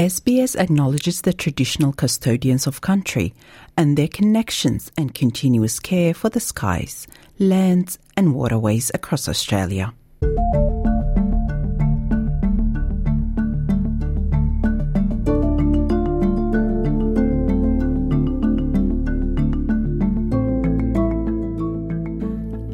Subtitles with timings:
[0.00, 3.34] SBS acknowledges the traditional custodians of country
[3.76, 7.06] and their connections and continuous care for the skies,
[7.38, 9.92] lands, and waterways across Australia.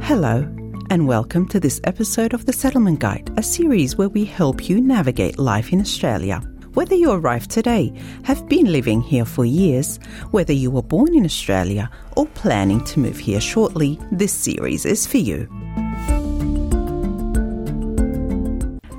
[0.00, 0.48] Hello,
[0.90, 4.80] and welcome to this episode of The Settlement Guide, a series where we help you
[4.80, 6.40] navigate life in Australia.
[6.76, 7.90] Whether you arrived today,
[8.24, 9.96] have been living here for years,
[10.30, 15.06] whether you were born in Australia, or planning to move here shortly, this series is
[15.06, 15.48] for you.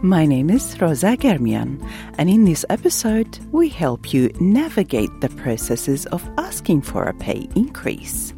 [0.01, 1.87] My name is Rosa Germian,
[2.17, 7.47] and in this episode, we help you navigate the processes of asking for a pay
[7.55, 8.33] increase.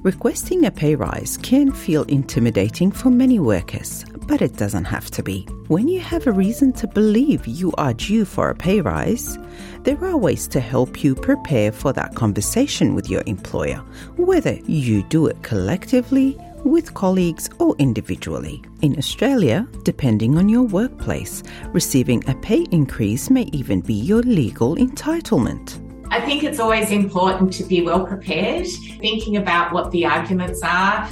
[0.00, 5.24] Requesting a pay rise can feel intimidating for many workers, but it doesn't have to
[5.24, 5.42] be.
[5.66, 9.36] When you have a reason to believe you are due for a pay rise,
[9.82, 13.78] there are ways to help you prepare for that conversation with your employer,
[14.16, 18.62] whether you do it collectively, with colleagues, or individually.
[18.82, 24.76] In Australia, depending on your workplace, receiving a pay increase may even be your legal
[24.76, 25.84] entitlement.
[26.12, 28.68] I think it's always important to be well prepared,
[29.00, 31.08] thinking about what the arguments are.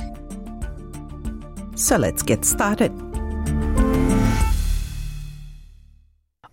[1.75, 3.08] So let's get started.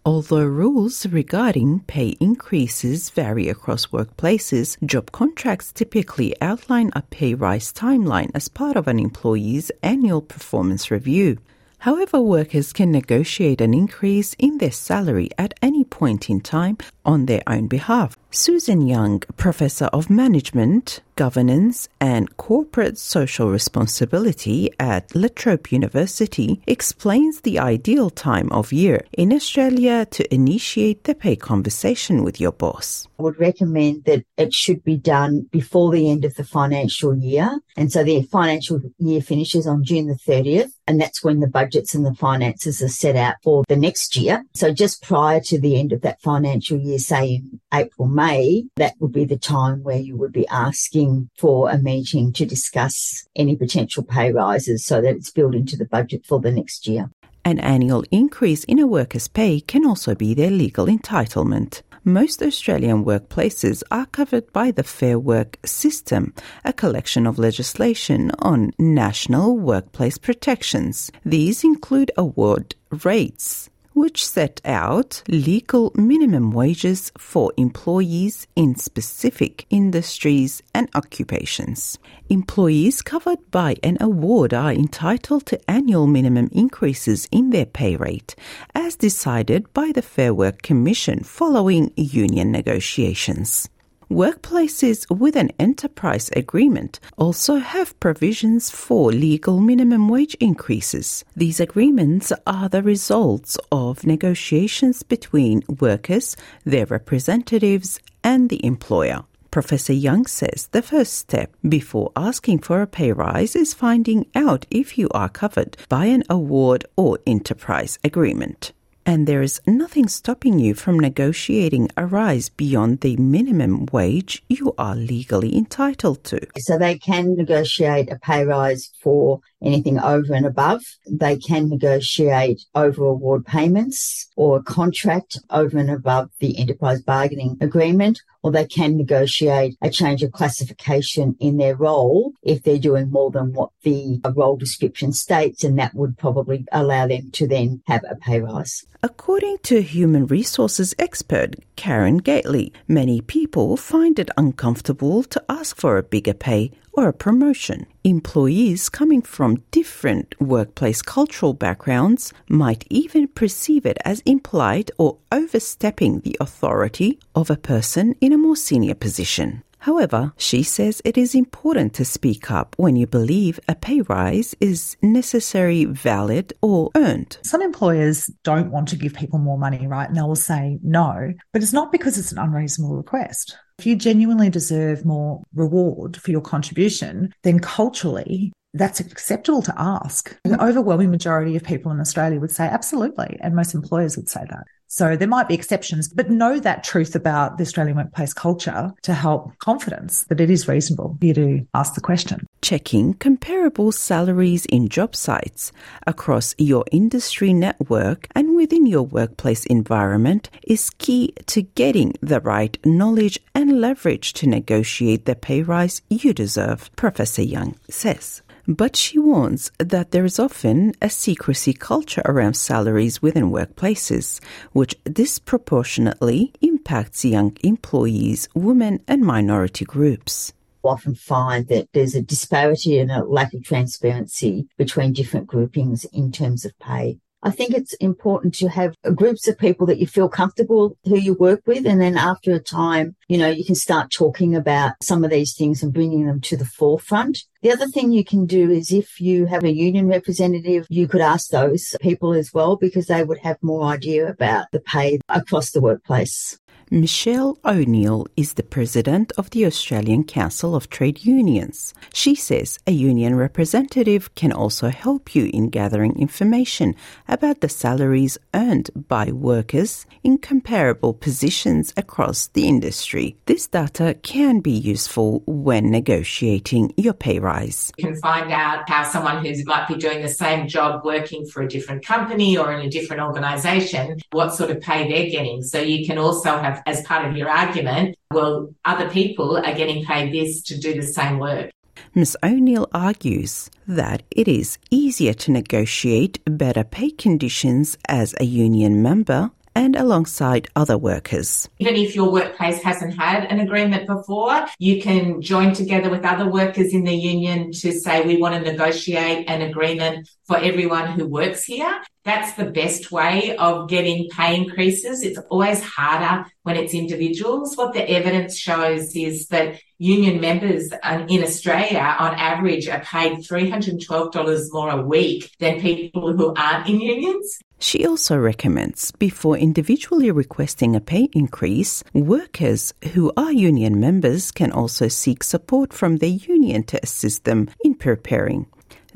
[0.07, 7.73] Although rules regarding pay increases vary across workplaces, job contracts typically outline a pay rise
[7.73, 11.39] timeline as part of an employee's annual performance review.
[11.79, 17.25] However, workers can negotiate an increase in their salary at any point in time on
[17.25, 18.17] their own behalf.
[18.31, 27.41] Susan Young, Professor of Management, Governance and Corporate Social Responsibility at La Trobe University, explains
[27.41, 33.07] the ideal time of year in Australia to initiate the pay conversation with your boss.
[33.17, 37.59] I would recommend that it should be done before the end of the financial year.
[37.77, 41.95] And so the financial year finishes on June the 30th, and that's when the budgets
[41.95, 44.43] and the finances are set out for the next year.
[44.53, 48.95] So just prior to the end of that financial year, say in April, May, that
[48.99, 53.55] would be the time where you would be asking for a meeting to discuss any
[53.55, 57.09] potential pay rises so that it's built into the budget for the next year.
[57.43, 61.83] An annual increase in a worker's pay can also be their legal entitlement.
[62.03, 66.33] Most Australian workplaces are covered by the Fair Work System,
[66.63, 71.11] a collection of legislation on national workplace protections.
[71.23, 80.61] These include award rates, which set out legal minimum wages for employees in specific industries
[80.73, 81.97] and occupations.
[82.29, 88.35] Employees covered by an award are entitled to annual minimum increases in their pay rate,
[88.75, 93.69] as decided by the Fair Work Commission following union negotiations.
[94.09, 101.25] Workplaces with an enterprise agreement also have provisions for legal minimum wage increases.
[101.35, 109.23] These agreements are the results of negotiations between workers, their representatives, and the employer.
[109.49, 114.67] Professor Young says the first step before asking for a pay rise is finding out
[114.69, 118.71] if you are covered by an award or enterprise agreement
[119.05, 124.73] and there is nothing stopping you from negotiating a rise beyond the minimum wage you
[124.77, 126.39] are legally entitled to.
[126.57, 130.81] So they can negotiate a pay rise for anything over and above.
[131.09, 137.57] They can negotiate over award payments or a contract over and above the enterprise bargaining
[137.61, 143.09] agreement, or they can negotiate a change of classification in their role if they're doing
[143.09, 147.81] more than what the role description states, and that would probably allow them to then
[147.87, 148.85] have a pay rise.
[149.05, 155.99] According to human resources expert Karen Gately, many people find it uncomfortable to ask for
[155.99, 157.85] a bigger pay or a promotion.
[158.03, 166.21] Employees coming from different workplace cultural backgrounds might even perceive it as implied or overstepping
[166.21, 169.61] the authority of a person in a more senior position.
[169.85, 174.55] However, she says it is important to speak up when you believe a pay rise
[174.59, 177.37] is necessary, valid, or earned.
[177.43, 180.07] Some employers don't want to give people more money, right?
[180.07, 183.59] And they'll say no, but it's not because it's an unreasonable request.
[183.77, 190.35] If you genuinely deserve more reward for your contribution, then culturally, that's acceptable to ask.
[190.45, 194.45] The overwhelming majority of people in Australia would say absolutely, and most employers would say
[194.49, 194.63] that.
[194.87, 199.13] So there might be exceptions, but know that truth about the Australian workplace culture to
[199.13, 202.45] help confidence that it is reasonable for you to ask the question.
[202.61, 205.71] Checking comparable salaries in job sites
[206.07, 212.77] across your industry network and within your workplace environment is key to getting the right
[212.85, 218.41] knowledge and leverage to negotiate the pay rise you deserve, Professor Young says.
[218.67, 224.95] But she warns that there is often a secrecy culture around salaries within workplaces, which
[225.03, 230.53] disproportionately impacts young employees, women, and minority groups
[230.87, 236.31] often find that there's a disparity and a lack of transparency between different groupings in
[236.31, 237.17] terms of pay.
[237.45, 241.35] I think it's important to have groups of people that you feel comfortable who you
[241.35, 241.85] work with.
[241.85, 245.53] And then after a time, you know, you can start talking about some of these
[245.53, 247.43] things and bringing them to the forefront.
[247.61, 251.21] The other thing you can do is if you have a union representative, you could
[251.21, 255.69] ask those people as well because they would have more idea about the pay across
[255.69, 256.57] the workplace.
[256.91, 261.95] Michelle O'Neill is the president of the Australian Council of Trade Unions.
[262.13, 266.95] She says a union representative can also help you in gathering information
[267.27, 273.35] about the salaries earned by workers in comparable positions across the industry.
[273.47, 277.91] This data can be useful when negotiating your pay rise.
[277.97, 281.63] You can find out how someone who might be doing the same job working for
[281.63, 285.63] a different company or in a different organisation, what sort of pay they're getting.
[285.63, 289.75] So you can also have have as part of your argument, well, other people are
[289.75, 291.71] getting paid this to do the same work.
[292.13, 292.37] Ms.
[292.43, 299.51] O'Neill argues that it is easier to negotiate better pay conditions as a union member
[299.75, 301.67] and alongside other workers.
[301.79, 306.49] Even if your workplace hasn't had an agreement before, you can join together with other
[306.49, 311.27] workers in the union to say we want to negotiate an agreement for everyone who
[311.27, 312.01] works here.
[312.23, 315.23] That's the best way of getting pay increases.
[315.23, 317.75] It's always harder when it's individuals.
[317.75, 320.91] What the evidence shows is that union members
[321.29, 326.99] in Australia on average are paid $312 more a week than people who aren't in
[326.99, 327.59] unions.
[327.77, 334.71] She also recommends before individually requesting a pay increase, workers who are union members can
[334.71, 338.65] also seek support from their union to assist them in preparing.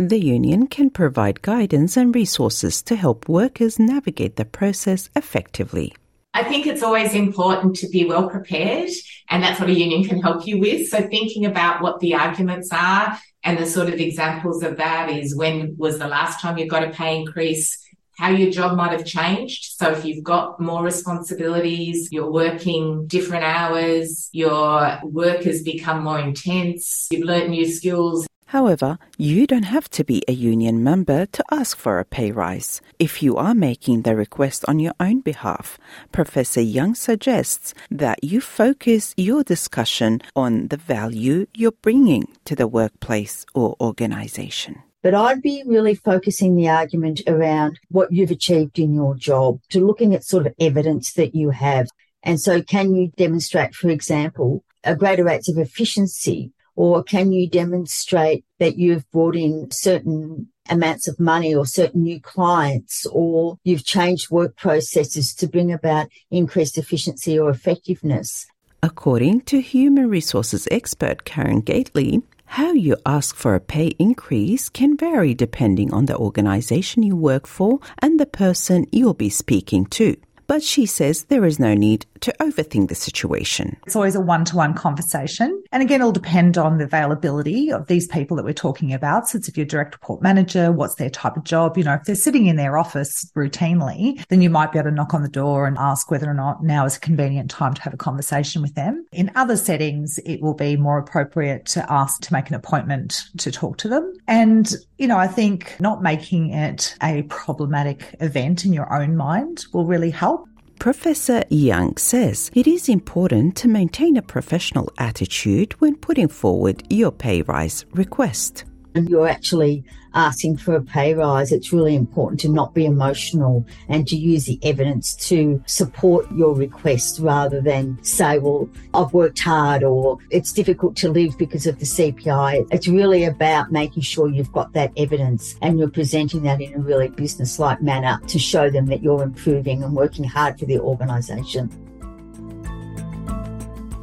[0.01, 5.93] The union can provide guidance and resources to help workers navigate the process effectively.
[6.33, 8.91] I think it's always important to be well prepared,
[9.29, 10.87] and that's what a union can help you with.
[10.87, 15.35] So, thinking about what the arguments are, and the sort of examples of that is
[15.35, 17.85] when was the last time you got a pay increase?
[18.17, 19.77] how your job might have changed.
[19.77, 26.19] So if you've got more responsibilities, you're working different hours, your work has become more
[26.19, 28.27] intense, you've learned new skills.
[28.49, 32.81] However, you don't have to be a union member to ask for a pay rise.
[32.97, 35.77] If you are making the request on your own behalf,
[36.11, 42.67] Professor Young suggests that you focus your discussion on the value you're bringing to the
[42.67, 44.81] workplace or organization.
[45.03, 49.85] But I'd be really focusing the argument around what you've achieved in your job to
[49.85, 51.87] looking at sort of evidence that you have.
[52.23, 57.45] And so can you demonstrate, for example, a greater rates of efficiency or can you
[57.45, 63.83] demonstrate that you've brought in certain amounts of money or certain new clients or you've
[63.83, 68.47] changed work processes to bring about increased efficiency or effectiveness?
[68.81, 74.95] According to human resources expert Karen Gately, how you ask for a pay increase can
[74.95, 80.15] vary depending on the organization you work for and the person you'll be speaking to
[80.49, 83.77] but she says there is no need to overthink the situation.
[83.85, 85.63] It's always a one to one conversation.
[85.71, 89.29] And again, it'll depend on the availability of these people that we're talking about.
[89.29, 91.77] So if you're direct report manager, what's their type of job?
[91.77, 94.95] You know, if they're sitting in their office routinely, then you might be able to
[94.95, 97.81] knock on the door and ask whether or not now is a convenient time to
[97.83, 99.05] have a conversation with them.
[99.11, 103.51] In other settings, it will be more appropriate to ask to make an appointment to
[103.51, 104.11] talk to them.
[104.27, 109.65] And, you know, I think not making it a problematic event in your own mind
[109.73, 110.47] will really help.
[110.77, 117.11] Professor Young says it is important to maintain a professional attitude when putting forward your
[117.11, 118.65] pay rise request
[118.99, 123.65] and you're actually asking for a pay rise, it's really important to not be emotional
[123.87, 129.39] and to use the evidence to support your request rather than say, well, I've worked
[129.39, 132.67] hard or it's difficult to live because of the CPI.
[132.71, 136.79] It's really about making sure you've got that evidence and you're presenting that in a
[136.79, 140.79] really business like manner to show them that you're improving and working hard for the
[140.79, 141.88] organisation.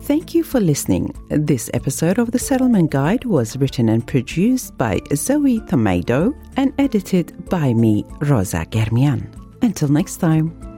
[0.06, 1.12] Thank you for listening.
[1.30, 7.50] This episode of The Settlement Guide was written and produced by Zoe Thomaidou and edited
[7.50, 9.26] by me, Rosa Germian.
[9.62, 10.75] Until next time.